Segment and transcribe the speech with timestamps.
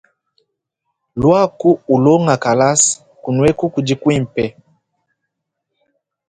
[1.21, 4.45] Luaku ulonga kalasa kunueku kudi kuimpe.